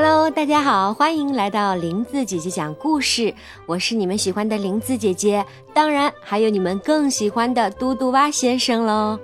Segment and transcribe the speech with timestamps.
[0.00, 3.34] Hello，大家好，欢迎来到林子姐姐讲故事。
[3.66, 9.18] 我是你们喜欢的林子姐姐，当然还有你们更喜欢的嘟嘟蛙先生喽。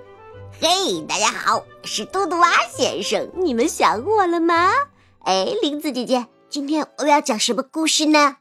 [0.61, 4.73] 嘿，大家好，我是嘟嘟蛙先生，你们想我了吗？
[5.21, 8.39] 哎，林子姐姐，今天我要讲什么故事呢？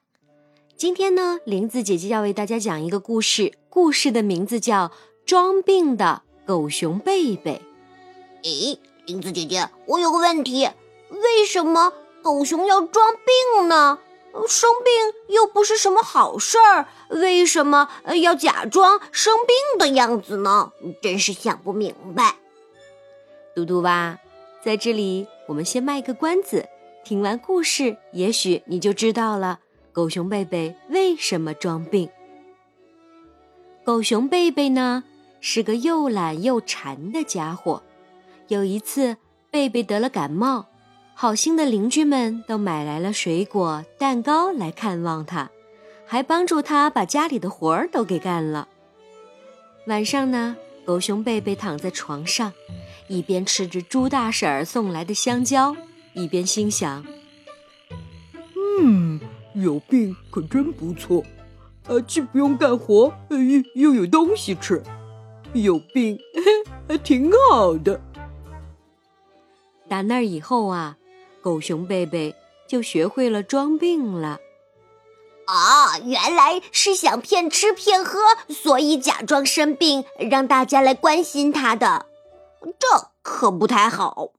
[0.76, 4.88] 今天呢，林子姐姐要为大家讲一个故事，故事的名字叫
[5.24, 7.62] 《装病的狗熊贝贝》。
[8.50, 10.68] 诶，林子姐姐，我有个问题，
[11.12, 11.94] 为什么？
[12.24, 14.00] 狗熊要装病呢，
[14.48, 17.90] 生病又不是什么好事儿，为什么
[18.22, 20.72] 要假装生病的样子呢？
[21.02, 22.38] 真是想不明白。
[23.54, 24.18] 嘟嘟蛙，
[24.64, 26.66] 在这里我们先卖个关子，
[27.04, 29.60] 听完故事，也许你就知道了
[29.92, 32.10] 狗熊贝贝为什么装病。
[33.84, 35.04] 狗熊贝贝呢，
[35.42, 37.84] 是个又懒又馋的家伙。
[38.48, 39.18] 有一次，
[39.52, 40.68] 贝贝得了感冒。
[41.16, 45.50] 好心的邻居们都买来了水果、蛋糕来看望他，
[46.06, 48.68] 还帮助他把家里的活儿都给干了。
[49.88, 52.52] 晚上呢，狗熊贝贝躺在床上，
[53.08, 55.76] 一边吃着猪大婶儿送来的香蕉，
[56.14, 57.06] 一边心想
[58.82, 59.20] ：“嗯，
[59.54, 61.24] 有病可真不错，
[61.88, 63.38] 啊，既不用干活，又
[63.76, 64.84] 又有东西吃，
[65.54, 66.20] 有病
[66.90, 68.02] 还挺好的。”
[69.88, 70.98] 打那以后啊。
[71.44, 72.34] 狗熊贝贝
[72.66, 74.40] 就学会了装病了。
[75.46, 82.06] 啊，原来是想骗吃骗喝，所以假装生病，让大家来关心他的。
[82.80, 84.30] 这可不太好。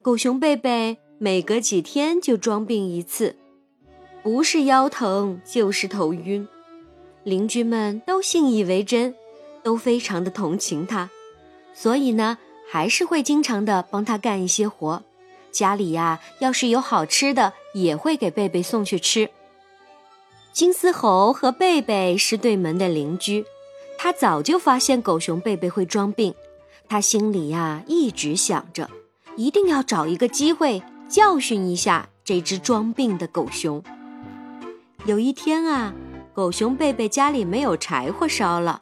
[0.00, 3.36] 狗熊贝贝每隔几天就装病一次，
[4.22, 6.48] 不是腰疼就是头晕。
[7.22, 9.14] 邻居们都信以为真，
[9.62, 11.10] 都非常的同情他，
[11.74, 12.38] 所以呢。
[12.70, 15.02] 还是会经常的帮他干一些活，
[15.50, 19.28] 家里呀，要是有好吃的，也会给贝贝送去吃。
[20.52, 23.44] 金丝猴和贝贝是对门的邻居，
[23.98, 26.32] 他早就发现狗熊贝贝会装病，
[26.88, 28.88] 他心里呀一直想着，
[29.34, 33.82] 一定要找一个机会教训一下这只装病的狗熊。
[35.06, 35.92] 有一天啊，
[36.32, 38.80] 狗熊贝贝家里没有柴火烧了。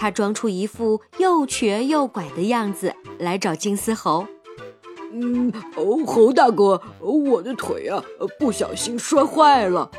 [0.00, 4.26] 他装出一副又瘸又拐的样子来找金丝猴。
[5.12, 8.02] 嗯，哦，猴大哥，我的腿啊，
[8.38, 9.90] 不小心摔坏了，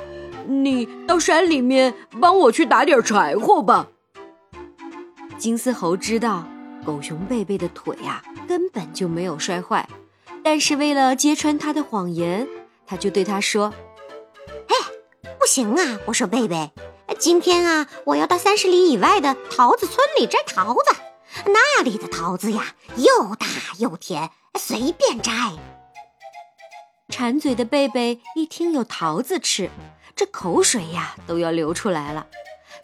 [0.48, 3.90] 你到山里面帮我去打点柴火吧。
[5.38, 6.48] 金丝猴知道
[6.84, 9.88] 狗熊贝贝的腿呀根本就没有摔坏，
[10.42, 12.48] 但是为了揭穿他的谎言，
[12.88, 13.72] 他就对他说
[14.68, 14.76] ：“哎，
[15.40, 16.72] 不行啊，我说贝贝。”
[17.20, 20.96] 今天啊，我要到三十里以外的桃子村里摘桃子。
[21.46, 23.48] 那里的桃子呀，又大
[23.80, 24.30] 又甜，
[24.60, 25.32] 随便摘。
[27.10, 29.70] 馋嘴的贝贝一听有桃子吃，
[30.16, 32.28] 这口水呀都要流出来了。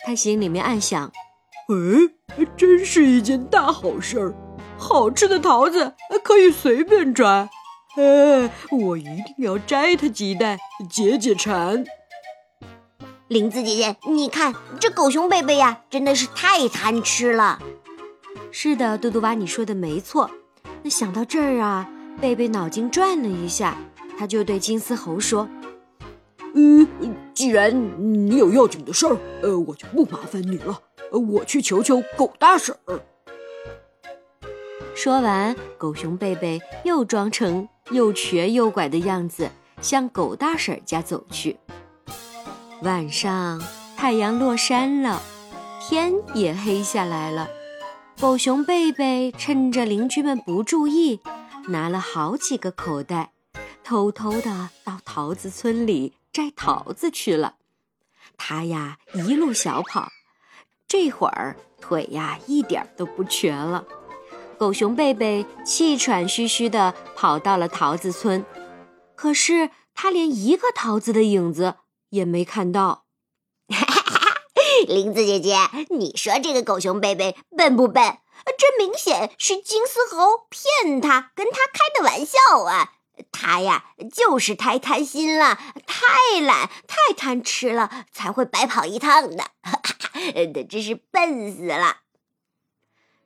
[0.05, 1.11] 他心里面暗想：
[1.67, 4.33] 哎，真是一件大好事儿，
[4.77, 7.25] 好吃的桃子可以随便摘。
[7.97, 10.59] 哎，我一定要摘它几袋，
[10.89, 11.83] 解解馋。
[13.27, 17.59] 林子姐姐，你看这狗熊贝贝呀，真的是太贪吃了。
[18.51, 20.31] 是的，嘟嘟蛙，你说的没错。
[20.81, 21.89] 那想到这儿啊，
[22.21, 23.77] 贝贝脑筋转了一下，
[24.17, 25.45] 他就对金丝猴说
[26.55, 26.87] ：“嗯，
[27.33, 27.75] 既然
[28.29, 30.81] 你有要紧的事儿，呃，我就不麻烦你了。
[31.11, 33.01] 呃我去求求狗大婶儿。”
[34.95, 39.49] 说完，狗熊贝贝又装成又瘸又拐的样子，
[39.81, 41.57] 向狗大婶家走去。
[42.83, 43.59] 晚上，
[43.95, 45.19] 太阳落山了，
[45.81, 47.49] 天也黑下来了。
[48.19, 51.19] 狗熊贝贝趁着邻居们不注意，
[51.69, 53.31] 拿了好几个口袋，
[53.83, 57.55] 偷偷的到桃子村里摘桃子去了。
[58.37, 60.09] 他呀，一路小跑，
[60.87, 63.85] 这会儿腿呀一点都不瘸了。
[64.59, 68.45] 狗熊贝贝气喘吁吁的跑到了桃子村，
[69.15, 71.77] 可是他连一个桃子的影子。
[72.09, 73.05] 也没看到，
[74.87, 75.57] 林子姐姐，
[75.89, 78.17] 你说这个狗熊贝贝笨不笨？
[78.57, 82.93] 这明显是金丝猴骗他，跟他开的玩笑啊！
[83.31, 85.55] 他呀，就是太贪心了，
[85.85, 89.43] 太懒，太贪吃了，才会白跑一趟的。
[89.63, 91.97] 他真是笨死了。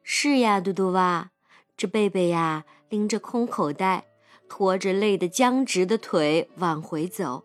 [0.01, 1.29] 是呀，嘟嘟蛙，
[1.77, 4.05] 这贝贝呀，拎着空口袋，
[4.49, 7.43] 拖着累得僵直的腿往回走。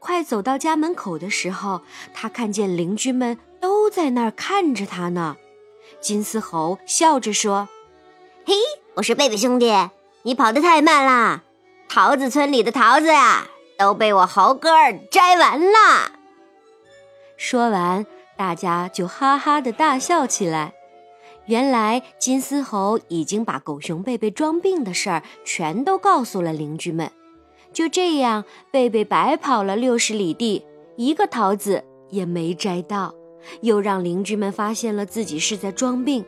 [0.00, 1.82] 快走到家门口的时候，
[2.12, 5.36] 他看见邻居们都在那儿看着他呢。
[6.00, 7.68] 金丝猴笑着说
[8.44, 8.54] ：“嘿，
[8.94, 9.72] 我说贝贝兄弟，
[10.22, 11.42] 你跑得太慢啦！
[11.88, 13.48] 桃子村里的桃子呀，
[13.78, 16.12] 都被我猴哥儿摘完啦。
[17.36, 18.06] 说完，
[18.36, 20.72] 大家就哈哈的大笑起来。
[21.46, 27.10] 原来金丝猴已经把狗熊贝贝装病的事儿全都告诉了邻居们。
[27.72, 30.64] 就这样，贝贝白跑了六十里地，
[30.96, 33.14] 一个桃子也没摘到，
[33.62, 36.24] 又让邻居们发现了自己是在装病，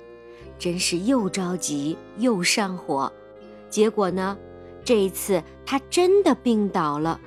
[0.58, 3.12] 真是又着急又上火。
[3.68, 4.38] 结果呢，
[4.84, 7.20] 这一次他真的病倒了。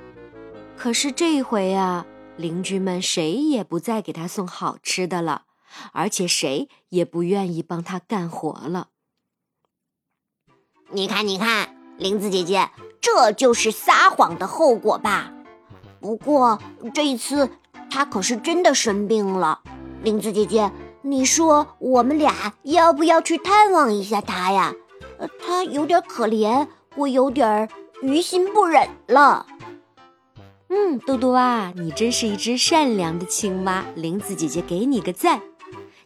[0.76, 5.42] 可是这回啊，邻居们谁也不再给他送好吃的了，
[5.92, 8.88] 而且谁也不愿意帮他干活了。
[10.90, 12.70] 你看，你看，玲子姐姐。
[13.06, 15.32] 这就是撒谎的后果吧。
[16.00, 16.58] 不过
[16.92, 17.48] 这一次
[17.88, 19.60] 他可是真的生病了。
[20.02, 20.72] 玲子姐姐，
[21.02, 24.74] 你说我们俩要不要去探望一下他呀？
[25.18, 26.66] 呃，他有点可怜，
[26.96, 27.68] 我有点
[28.02, 29.46] 于心不忍了。
[30.68, 33.84] 嗯，嘟嘟啊，你真是一只善良的青蛙。
[33.94, 35.40] 玲子姐姐给你个赞。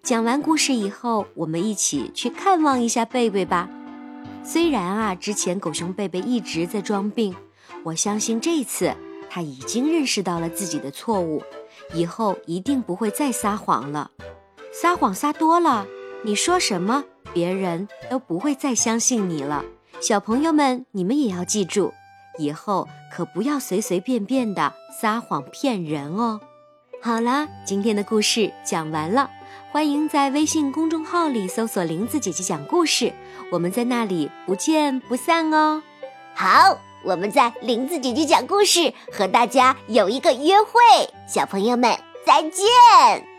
[0.02, 3.70] 讲完故事以后，我们一起去看望一下贝贝吧。
[4.42, 7.34] 虽然啊，之前狗熊贝贝一直在装病，
[7.84, 8.94] 我相信这次
[9.28, 11.42] 他已经认识到了自己的错误，
[11.94, 14.10] 以后一定不会再撒谎了。
[14.72, 15.86] 撒谎撒多了，
[16.24, 19.64] 你说什么，别人都不会再相信你了。
[20.00, 21.92] 小朋友们，你们也要记住，
[22.38, 26.40] 以后可不要随随便便的撒谎骗人哦。
[27.02, 29.30] 好啦，今天的故事讲完了。
[29.70, 33.12] 欢迎在微信公众号里搜索“林子姐姐讲故事”，
[33.52, 35.82] 我们在那里不见不散哦。
[36.34, 40.80] 好，我们在林子姐姐讲故事和大家有一个约会，
[41.26, 43.29] 小朋友们再见。